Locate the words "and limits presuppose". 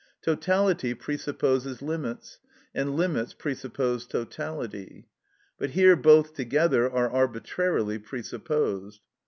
2.73-4.07